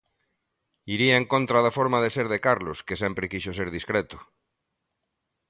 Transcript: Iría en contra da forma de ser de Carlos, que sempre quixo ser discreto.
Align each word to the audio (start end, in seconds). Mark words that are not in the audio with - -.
Iría 0.95 1.15
en 1.21 1.25
contra 1.33 1.63
da 1.65 1.75
forma 1.77 1.99
de 2.03 2.09
ser 2.15 2.27
de 2.33 2.39
Carlos, 2.47 2.77
que 2.87 2.99
sempre 3.03 3.29
quixo 3.31 3.51
ser 3.59 3.69
discreto. 3.77 4.17